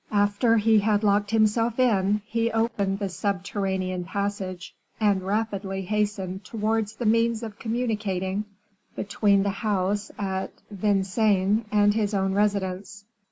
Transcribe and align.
After 0.13 0.57
he 0.57 0.79
had 0.79 1.03
locked 1.03 1.29
himself 1.29 1.77
in, 1.77 2.23
he 2.25 2.51
opened 2.51 2.97
the 2.97 3.07
subterranean 3.07 4.03
passage, 4.03 4.73
and 4.99 5.21
rapidly 5.21 5.83
hastened 5.83 6.43
towards 6.43 6.95
the 6.95 7.05
means 7.05 7.43
of 7.43 7.59
communicating 7.59 8.45
between 8.95 9.43
the 9.43 9.51
house 9.51 10.09
at 10.17 10.51
Vincennes 10.71 11.65
and 11.71 11.93
his 11.93 12.15
own 12.15 12.33
residence. 12.33 13.05